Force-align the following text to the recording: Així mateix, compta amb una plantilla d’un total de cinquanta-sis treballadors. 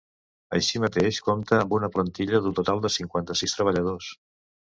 Així 0.59 0.79
mateix, 0.85 1.19
compta 1.27 1.59
amb 1.65 1.75
una 1.79 1.89
plantilla 1.99 2.41
d’un 2.47 2.57
total 2.61 2.83
de 2.87 2.93
cinquanta-sis 2.95 3.55
treballadors. 3.61 4.11